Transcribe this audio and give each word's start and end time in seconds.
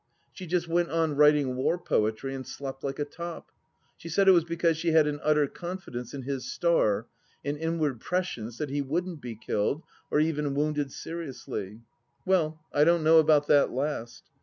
She 0.33 0.47
just 0.47 0.67
went 0.67 0.89
on 0.89 1.15
writing 1.15 1.55
war 1.55 1.77
poetry 1.77 2.33
and 2.33 2.43
slept 2.47 2.83
like 2.83 2.97
a 2.97 3.05
top. 3.05 3.51
She 3.97 4.09
said 4.09 4.27
it 4.27 4.31
was 4.31 4.43
because 4.43 4.75
she 4.75 4.93
had 4.93 5.05
an 5.05 5.19
utter 5.21 5.45
confidence 5.45 6.11
in 6.15 6.23
his 6.23 6.51
star, 6.51 7.05
an 7.45 7.55
inward 7.55 7.99
prescience 7.99 8.57
that 8.57 8.71
he 8.71 8.81
wouldn't 8.81 9.21
be 9.21 9.35
killed, 9.35 9.83
or 10.09 10.19
even 10.19 10.55
woxmded 10.55 10.89
seriously. 10.89 11.81
Well, 12.25 12.59
I 12.73 12.83
don't 12.83 13.03
know 13.03 13.19
about 13.19 13.45
that 13.45 13.69
last. 13.71 14.23